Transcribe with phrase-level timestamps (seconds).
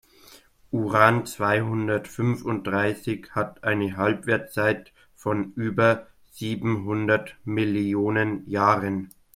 [0.71, 9.13] Uran-zweihundertfünfunddreißig hat eine Halbwertszeit von über siebenhundert Millionen Jahren.